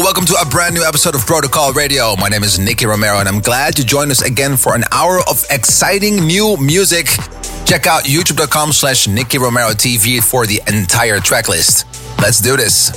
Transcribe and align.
A 0.00 0.46
brand 0.48 0.74
new 0.74 0.84
episode 0.84 1.16
of 1.16 1.26
Protocol 1.26 1.72
Radio. 1.72 2.14
My 2.14 2.28
name 2.28 2.44
is 2.44 2.58
Nicky 2.58 2.86
Romero, 2.86 3.18
and 3.18 3.28
I'm 3.28 3.40
glad 3.40 3.74
to 3.76 3.84
join 3.84 4.12
us 4.12 4.22
again 4.22 4.56
for 4.56 4.76
an 4.76 4.84
hour 4.92 5.18
of 5.28 5.44
exciting 5.50 6.24
new 6.24 6.56
music. 6.56 7.06
Check 7.64 7.86
out 7.88 8.04
youtube.com 8.04 8.72
slash 8.72 9.08
Nicky 9.08 9.38
Romero 9.38 9.70
TV 9.70 10.22
for 10.22 10.46
the 10.46 10.62
entire 10.68 11.18
track 11.18 11.48
list. 11.48 11.84
Let's 12.20 12.40
do 12.40 12.56
this. 12.56 12.90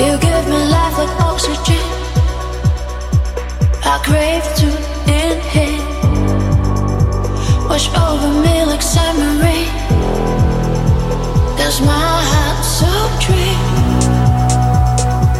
You 0.00 0.18
give 0.18 0.48
me 0.48 0.58
life 0.66 0.98
like 0.98 1.20
oxygen. 1.20 1.78
I 3.84 4.00
crave 4.02 4.42
to 4.58 4.66
inhale. 5.06 5.84
Wash 7.68 7.88
over 7.94 8.42
me 8.42 8.64
like 8.64 8.82
summer 8.82 9.40
rain. 9.40 9.68
Cause 11.56 11.80
my 11.80 12.22
heart's 12.32 12.68
so 12.80 12.88
dream. 13.24 13.67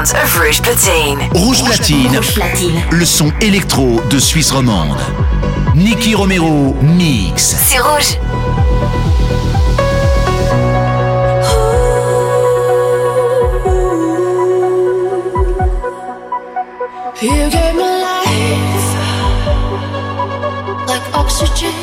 of 0.00 0.38
Rouge 0.38 0.62
Platine. 0.62 1.28
Rouge 1.34 1.62
Platine. 1.62 2.16
Rouge 2.16 2.34
Platine. 2.34 2.80
Le 2.90 3.04
son 3.04 3.30
électro 3.42 4.00
de 4.08 4.18
Suisse 4.18 4.50
romande. 4.50 4.96
Nicky 5.74 6.14
Romero 6.14 6.74
mix. 6.80 7.54
C'est 7.68 7.78
rouge. 7.78 8.18
You 17.20 17.50
gave 17.50 17.74
me 17.74 17.82
life 17.82 18.96
like 20.88 21.14
oxygen. 21.14 21.79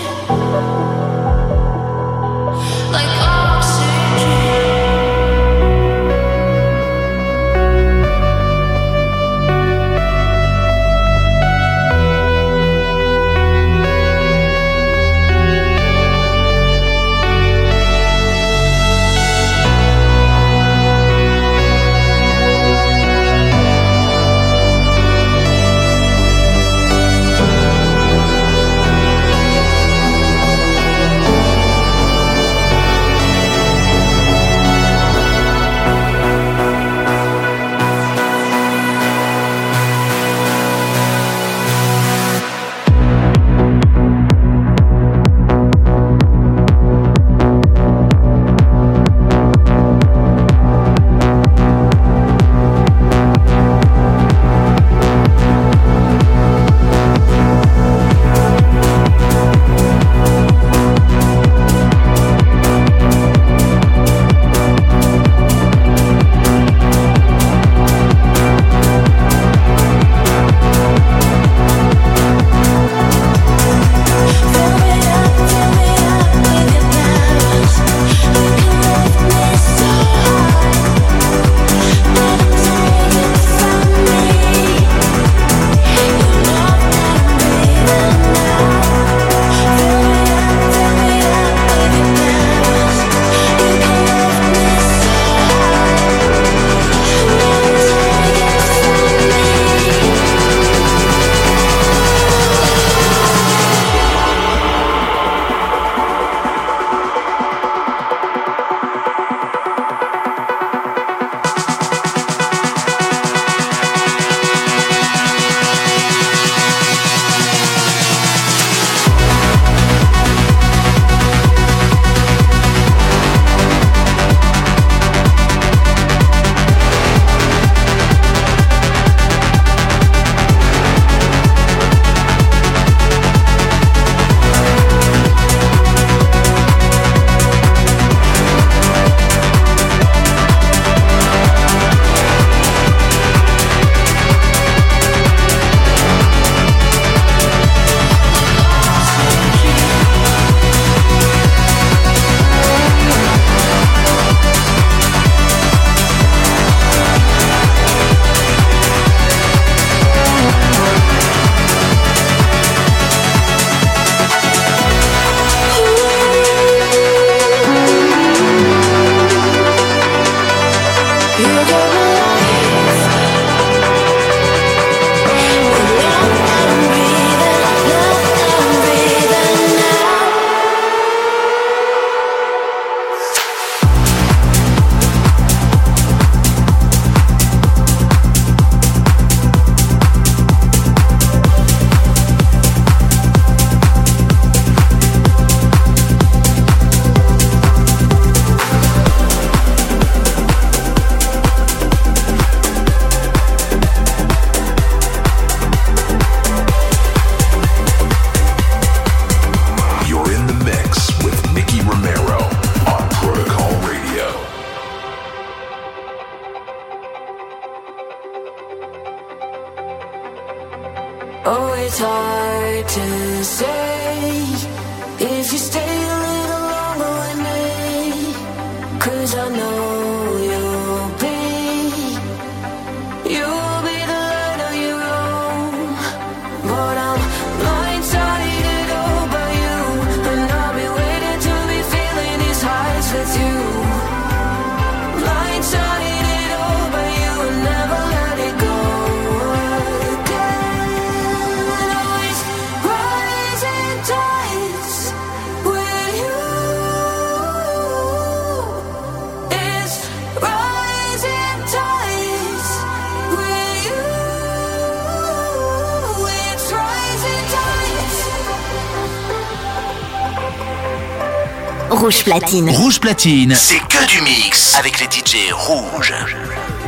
Platine. 272.27 272.69
Rouge 272.69 272.99
Platine, 272.99 273.55
c'est 273.55 273.79
que 273.79 274.05
du 274.05 274.21
mix 274.21 274.75
avec 274.75 274.99
les 274.99 275.05
DJ 275.05 275.49
rouges. 275.53 276.13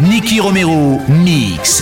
Nicky 0.01 0.41
Romero, 0.41 0.99
mix. 1.07 1.81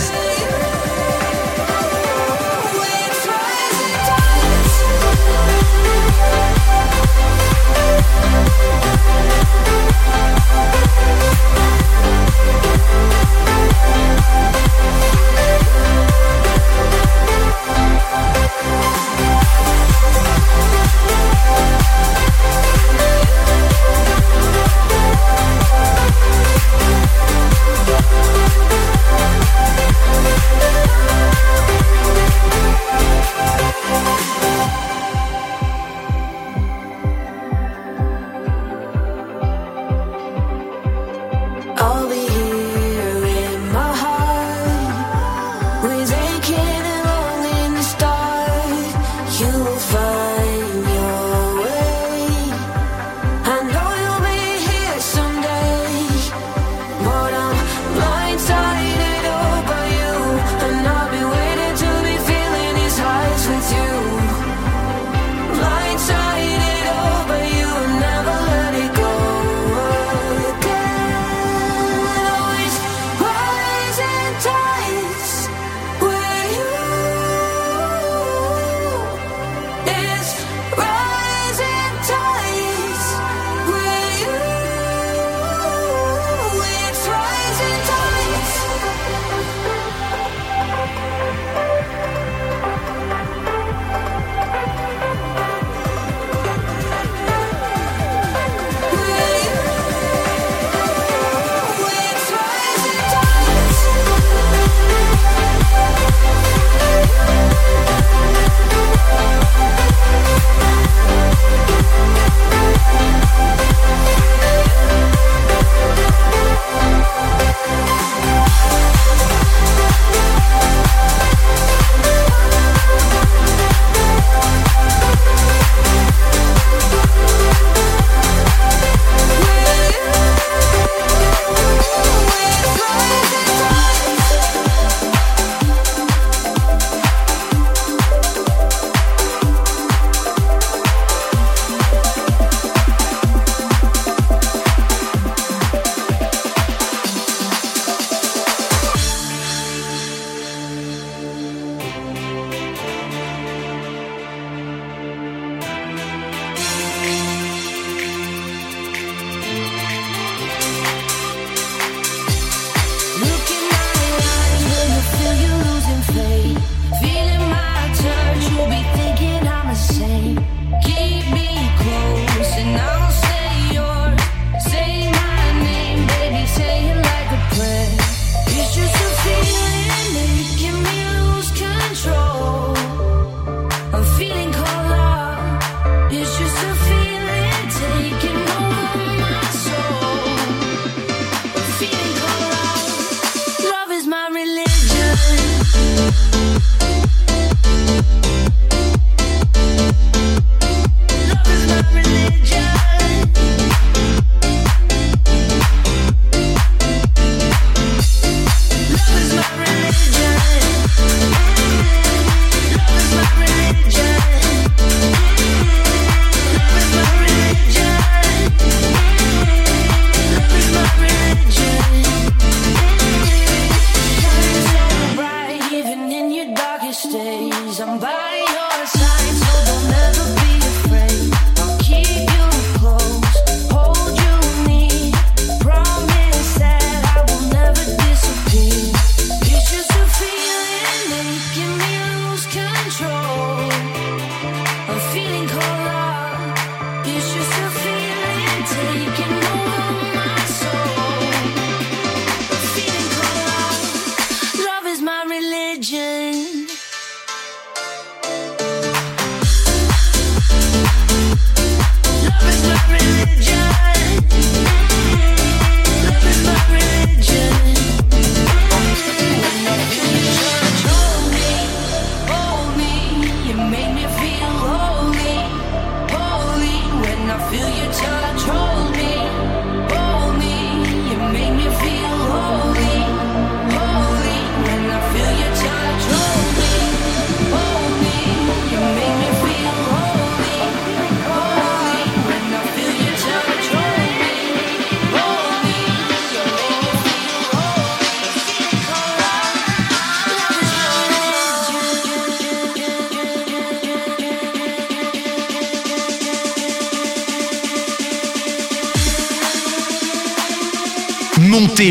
i'm 227.20 227.72
somebody 227.72 228.37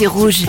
C'est 0.00 0.06
rouge. 0.06 0.46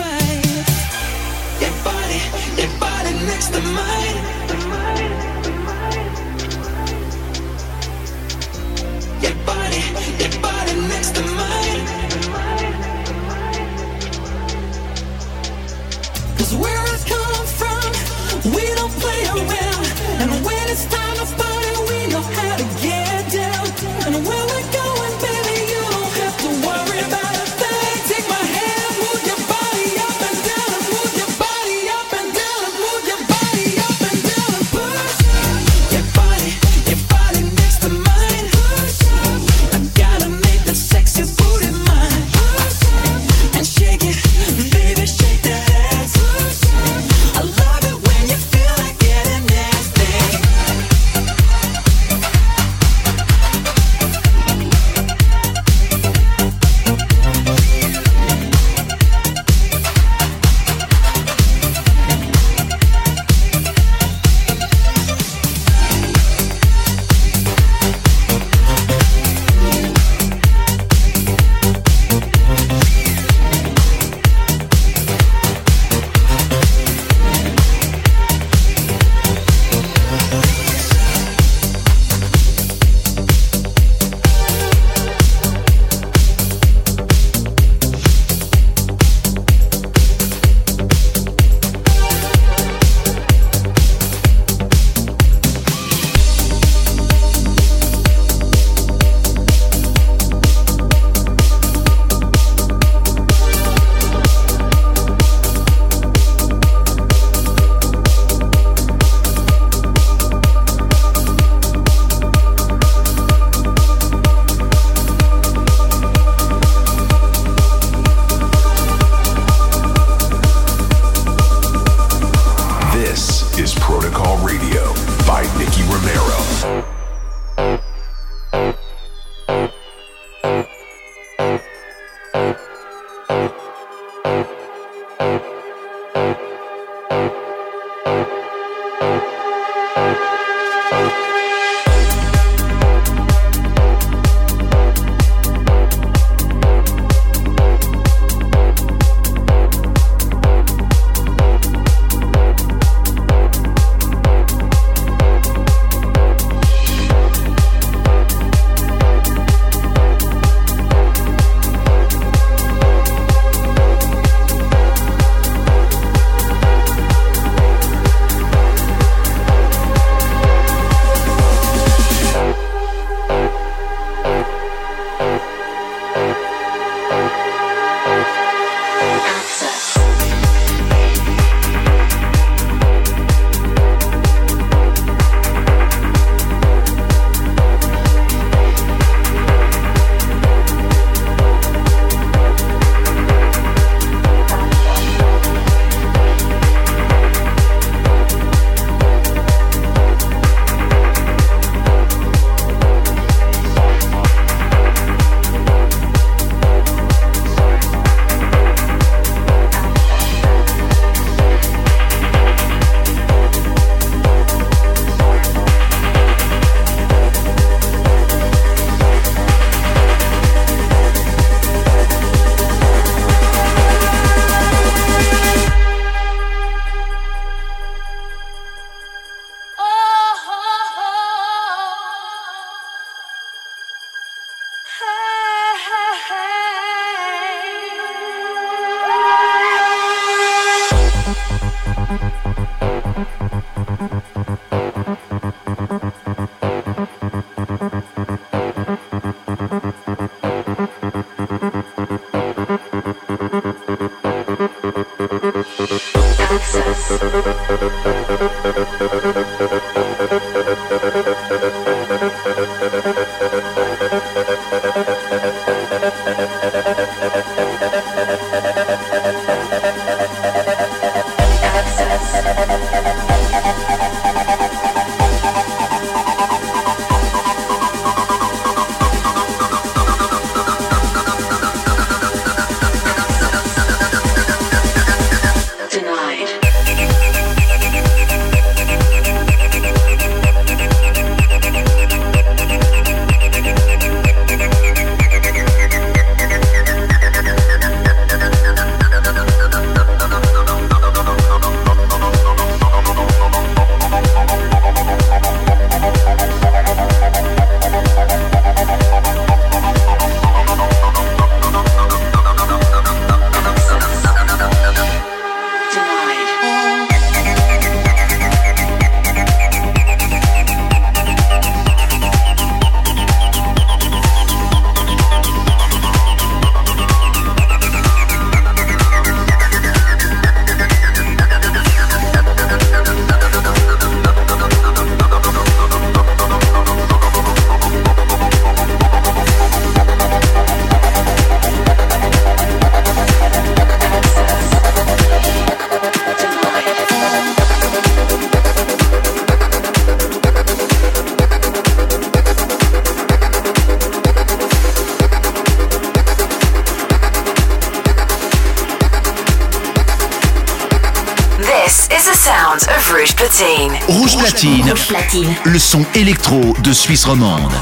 Le 365.64 365.78
son 365.78 366.04
électro 366.14 366.60
de 366.84 366.92
Suisse 366.92 367.24
romande. 367.24 367.72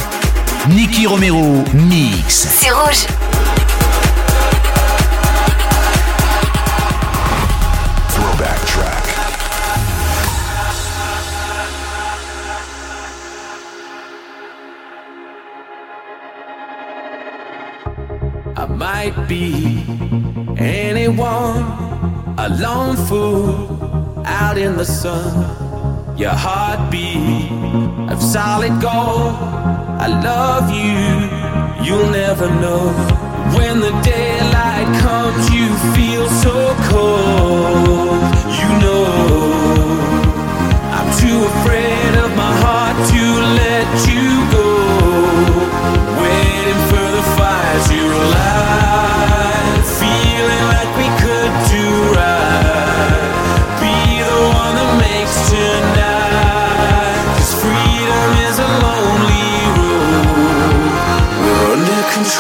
Nicky 0.71 1.07
Romero 1.07 1.63
mix. 1.75 2.49
C'est 2.59 2.71
rouge. 2.71 3.07
Throwback 8.09 8.65
track. 8.67 9.05
I 18.57 18.67
might 18.67 19.29
be 19.29 19.85
anyone, 20.59 21.65
a 22.39 22.49
lone 22.49 22.97
fool 22.97 24.23
out 24.25 24.57
in 24.57 24.77
the 24.77 24.85
sun. 24.85 25.70
Your 26.21 26.33
heartbeat 26.35 27.51
of 28.13 28.23
solid 28.23 28.79
gold. 28.79 29.37
I 29.99 30.07
love 30.23 30.69
you, 30.69 31.83
you'll 31.83 32.11
never 32.11 32.47
know. 32.61 32.93
When 33.57 33.81
the 33.81 33.91
daylight 34.03 35.01
comes, 35.01 35.49
you 35.49 35.69
feel 35.97 36.29
so 36.29 36.77
cold. 36.91 38.40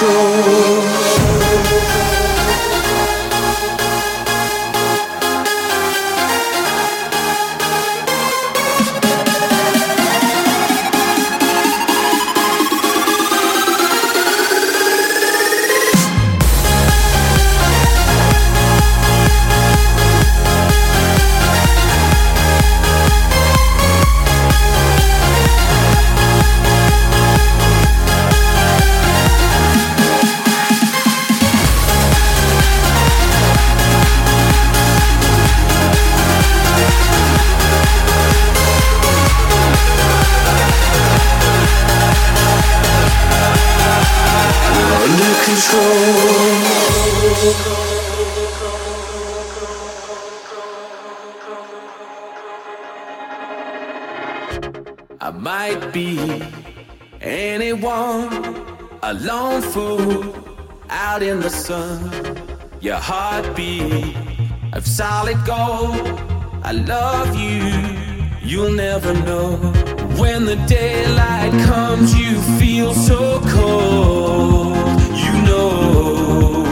Control. 0.01 0.50
Solid 65.31 65.47
gold. 65.47 66.21
I 66.63 66.73
love 66.73 67.35
you, 67.37 68.39
you'll 68.43 68.73
never 68.73 69.15
know. 69.15 69.57
When 70.19 70.45
the 70.45 70.57
daylight 70.67 71.53
comes, 71.67 72.15
you 72.15 72.41
feel 72.59 72.93
so 72.93 73.41
cold. 73.47 74.77
You 75.15 75.33
know, 75.43 76.65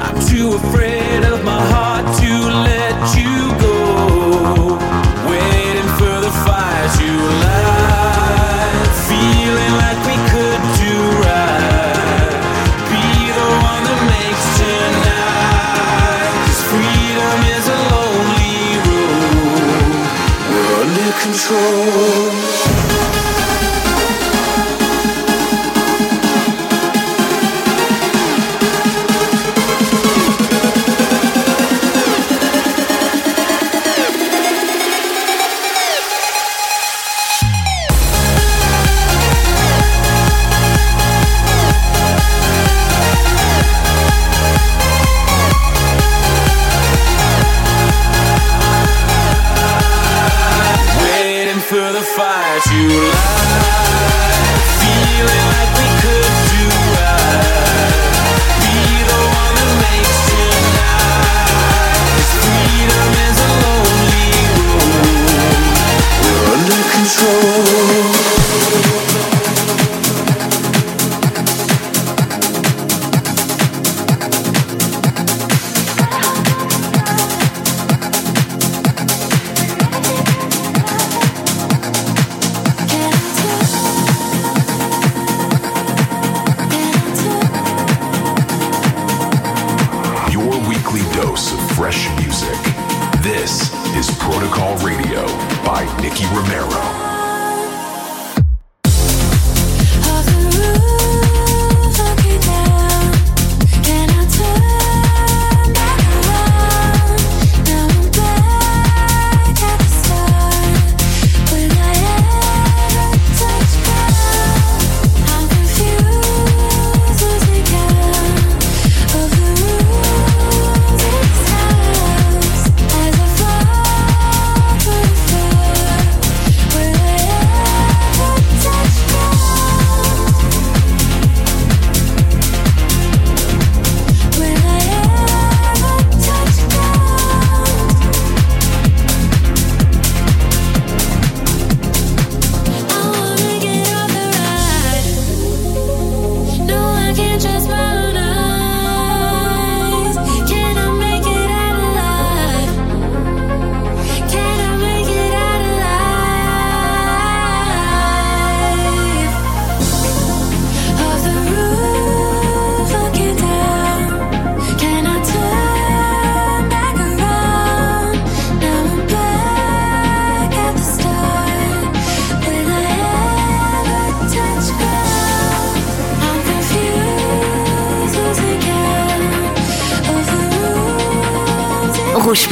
I'm 0.00 0.18
too 0.26 0.54
afraid 0.54 1.24
of 1.24 1.44
my 1.44 1.60
heart 1.72 2.06
to 2.20 2.32
let 2.70 3.16
you 3.18 3.60
go. 3.60 3.73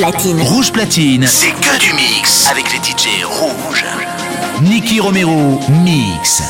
Platine. 0.03 0.41
Rouge 0.41 0.73
Platine, 0.73 1.27
c'est 1.29 1.53
que 1.53 1.79
du 1.79 1.95
mix 1.95 2.49
avec 2.51 2.65
les 2.73 2.79
DJ 2.79 3.23
rouges. 3.25 3.85
Nicky 4.61 4.99
Romero, 4.99 5.61
mix. 5.85 6.43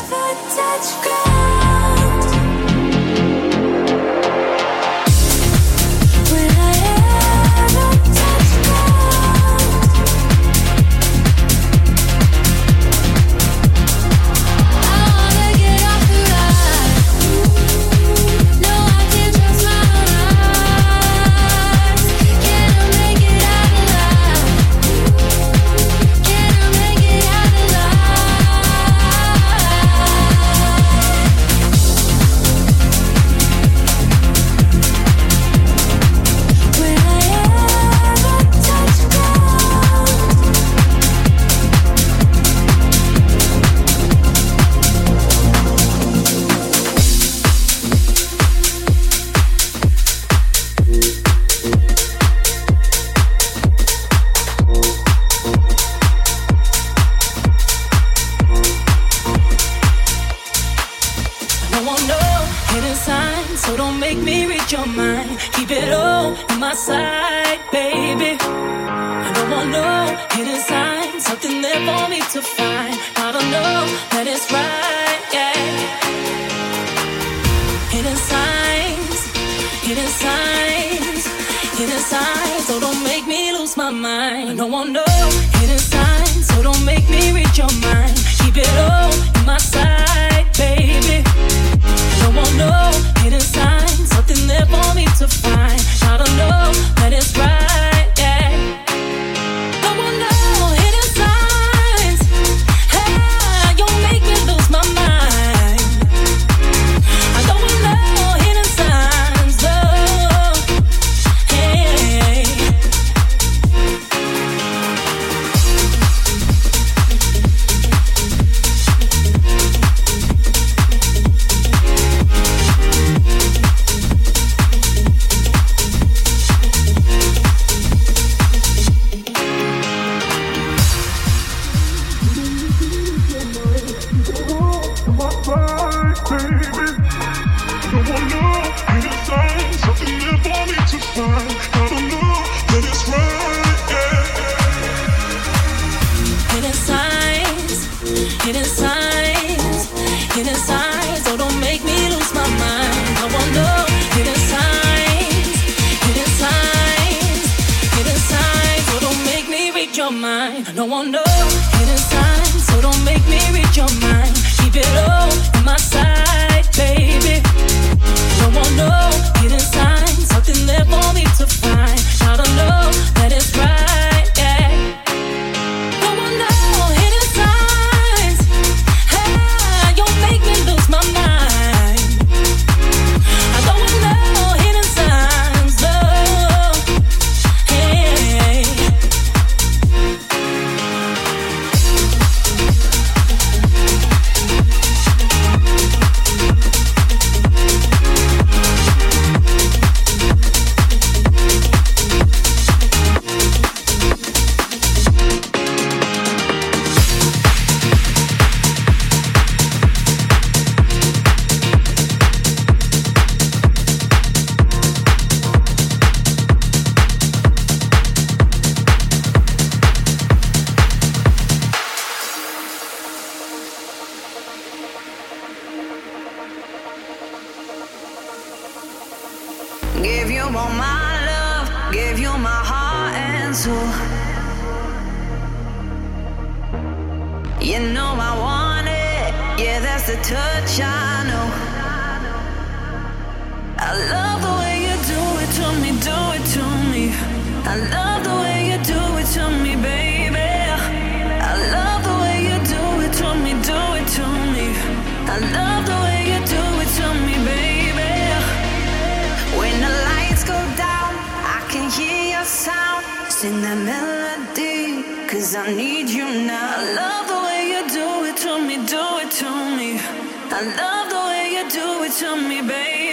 Cause 265.53 265.69
I 265.69 265.75
need 265.75 266.09
you 266.09 266.25
now. 266.25 266.77
I 266.79 266.94
love 266.94 267.29
the 267.29 267.40
way 267.44 267.69
you 267.73 267.87
do 267.90 268.25
it 268.25 268.38
to 268.38 268.53
me, 268.67 268.77
do 268.87 269.05
it 269.21 269.31
to 269.33 269.50
me. 269.77 270.00
I 270.48 270.63
love 270.81 271.11
the 271.11 271.23
way 271.29 271.53
you 271.53 271.69
do 271.69 272.05
it 272.05 272.13
to 272.21 272.37
me, 272.48 272.63
baby. 272.67 273.12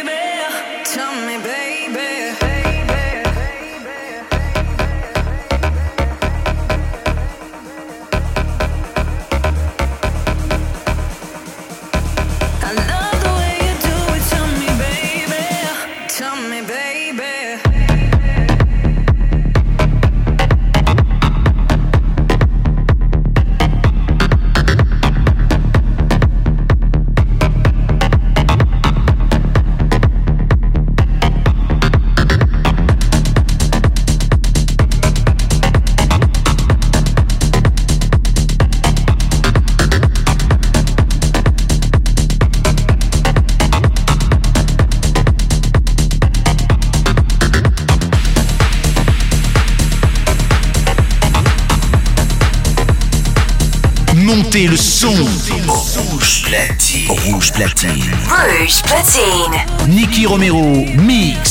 Rouge 58.28 58.82
platine. 58.84 59.66
Nicky 59.88 60.26
Romero 60.26 60.86
mix. 60.96 61.49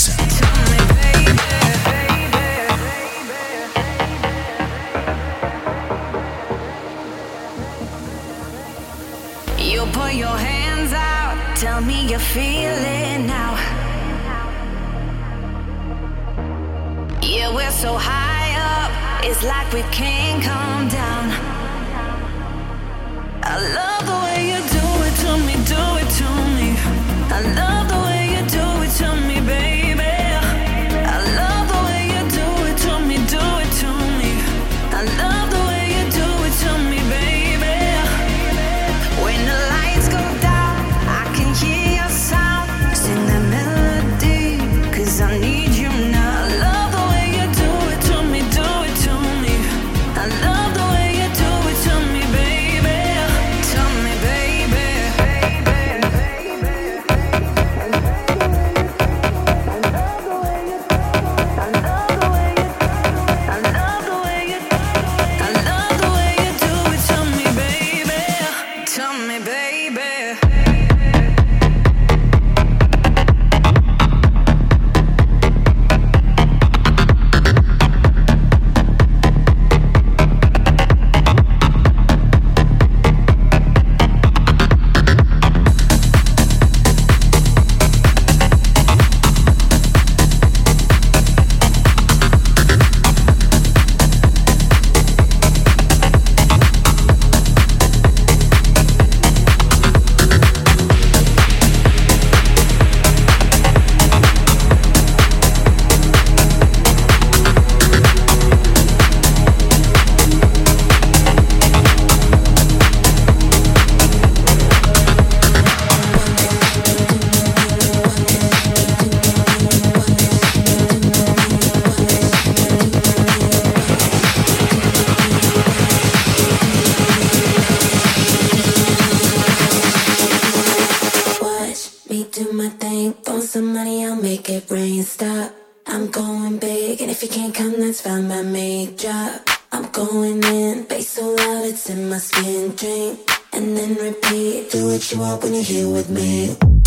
Do 132.39 132.53
my 132.53 132.68
thing. 132.68 133.12
Throw 133.24 133.41
some 133.41 133.72
money, 133.72 134.05
I'll 134.07 134.16
make 134.16 134.49
it 134.49 134.70
rain. 134.70 135.03
Stop. 135.03 135.53
I'm 135.86 136.11
going 136.11 136.59
big, 136.59 137.01
and 137.01 137.11
if 137.11 137.22
you 137.22 137.28
can't 137.28 137.55
come, 137.55 137.80
that's 137.80 138.03
fine 138.03 138.28
by 138.28 138.43
me. 138.43 138.95
Drop. 138.97 139.49
I'm 139.72 139.91
going 139.91 140.43
in, 140.45 140.84
bass 140.84 141.09
so 141.09 141.34
loud 141.34 141.64
it's 141.64 141.91
in 141.91 142.09
my 142.09 142.18
skin. 142.18 142.74
Drink 142.76 143.18
and 143.53 143.76
then 143.76 143.95
repeat. 143.97 144.70
Do 144.70 144.86
what 144.86 145.12
you 145.12 145.18
want 145.18 145.43
when 145.43 145.55
you're 145.55 145.62
here 145.62 145.91
with 145.91 146.11
me. 146.11 146.77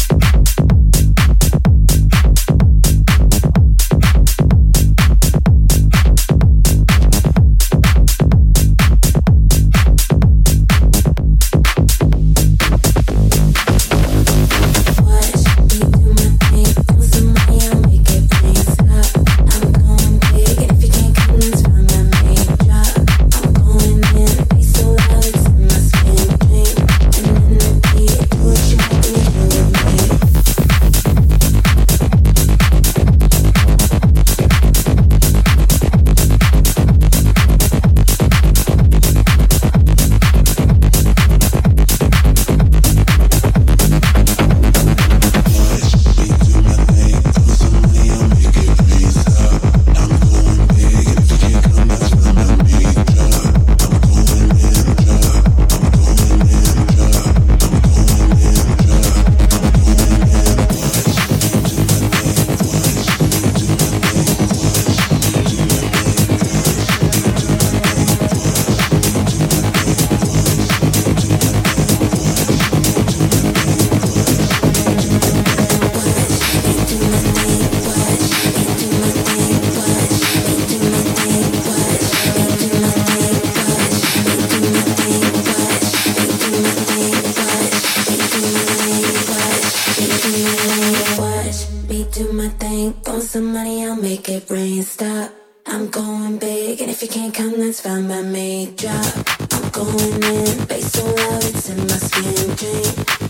Watch 90.32 91.70
me 91.90 92.08
do 92.14 92.32
my 92.32 92.48
thing. 92.48 92.94
Throw 93.04 93.20
some 93.20 93.52
money, 93.52 93.86
I'll 93.86 93.98
make 93.98 94.30
it 94.30 94.50
rain. 94.50 94.82
Stop. 94.82 95.32
I'm 95.68 95.90
going 95.90 96.38
big, 96.38 96.80
and 96.82 96.90
if 96.90 97.02
you 97.02 97.10
can't 97.10 97.34
come, 97.34 97.60
that's 97.60 97.82
fine 97.82 98.08
by 98.08 98.22
me. 98.22 98.74
Drop. 98.78 99.14
I'm 99.52 99.70
going 99.72 100.24
in, 100.24 100.66
bass 100.68 100.94
so 100.94 101.06
loud 101.06 101.44
it's 101.44 101.70
in 101.70 101.80
my 101.80 102.00
skin. 102.08 102.50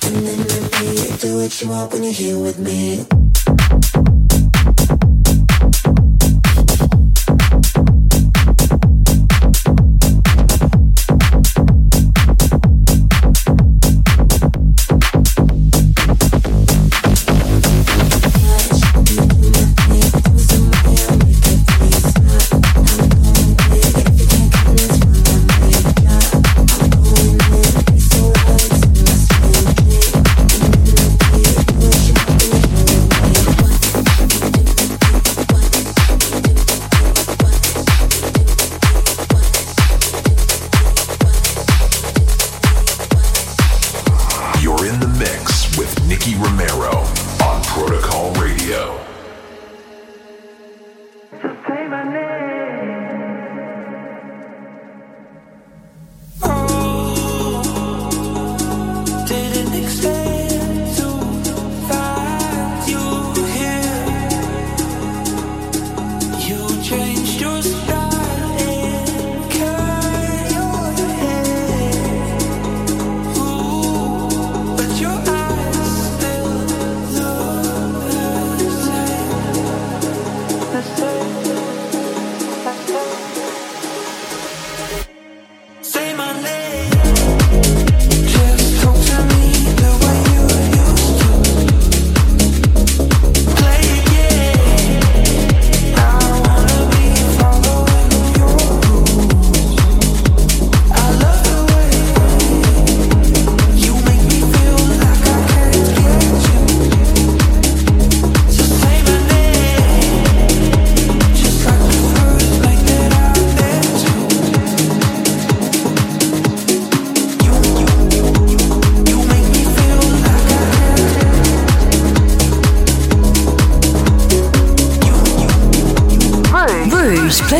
And 0.06 0.28
then 0.28 0.40
repeat. 0.40 1.20
Do 1.22 1.38
what 1.38 1.62
you 1.62 1.70
want 1.70 1.92
when 1.92 2.04
you're 2.04 2.14
here 2.14 2.38
with 2.38 2.60
me. 2.60 3.31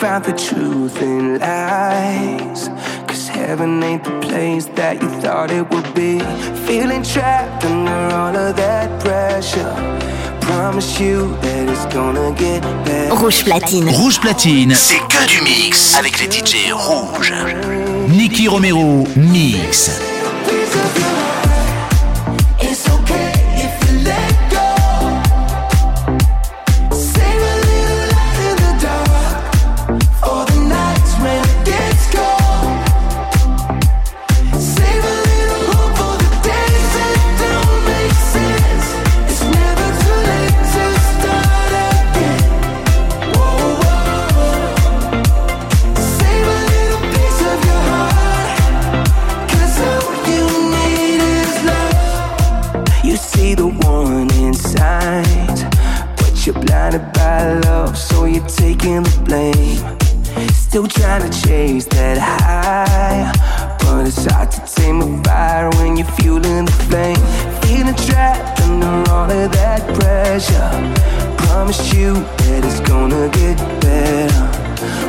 Found 0.00 0.24
the 0.24 0.32
truth 0.32 1.02
in 1.02 1.38
lies. 1.38 2.70
Cause 3.06 3.28
heaven 3.28 3.82
ain't 3.82 4.02
the 4.02 4.18
place 4.20 4.64
that 4.74 5.02
you 5.02 5.08
thought 5.20 5.50
it 5.50 5.68
would 5.70 5.94
be. 5.94 6.18
Feeling 6.66 7.02
trapped 7.02 7.66
under 7.66 8.16
all 8.16 8.34
of 8.34 8.56
that 8.56 8.88
pressure. 9.02 9.74
Promise 10.40 10.98
you 10.98 11.36
that 11.42 11.68
it's 11.68 11.84
gonna 11.94 12.32
get 12.32 12.62
better. 12.86 13.14
Rouge 13.14 13.44
platine. 13.44 13.90
Rouge 13.90 14.18
platine. 14.20 14.74
C'est 14.74 14.96
que 14.96 15.26
du 15.28 15.42
mix 15.42 15.94
avec 15.98 16.18
les 16.18 16.30
DJ 16.30 16.72
rouges. 16.72 17.34
Nicky 18.08 18.48
Romero 18.48 19.06
mix. 19.16 20.00
Still 60.70 60.86
trying 60.86 61.28
to 61.28 61.42
chase 61.42 61.84
that 61.86 62.16
high. 62.16 63.32
But 63.80 64.06
it's 64.06 64.24
hard 64.24 64.52
to 64.52 64.60
tame 64.72 65.02
a 65.02 65.24
fire 65.24 65.68
when 65.70 65.96
you're 65.96 66.06
fueling 66.06 66.64
the 66.64 66.72
flame. 66.88 67.16
Feeling 67.62 67.96
trapped 68.06 68.60
under 68.62 69.10
all 69.10 69.28
of 69.28 69.50
that 69.50 69.82
pressure. 69.98 70.70
Promise 71.44 71.92
you 71.92 72.14
that 72.14 72.64
it's 72.64 72.78
gonna 72.88 73.28
get 73.30 73.58
better. 73.80 74.46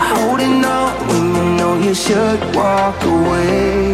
Holding 0.01 0.65
on 0.65 1.07
when 1.07 1.35
you 1.35 1.57
know 1.57 1.77
you 1.77 1.93
should 1.93 2.39
walk 2.55 2.99
away. 3.03 3.93